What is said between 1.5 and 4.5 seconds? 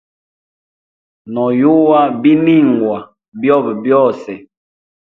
yuwa biningwa byobe byose.